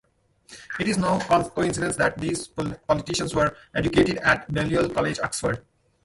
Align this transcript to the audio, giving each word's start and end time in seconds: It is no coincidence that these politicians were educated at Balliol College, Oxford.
It 0.79 0.87
is 0.87 0.97
no 0.97 1.19
coincidence 1.19 1.95
that 1.97 2.17
these 2.17 2.47
politicians 2.47 3.35
were 3.35 3.55
educated 3.75 4.17
at 4.23 4.51
Balliol 4.51 4.89
College, 4.89 5.19
Oxford. 5.19 5.63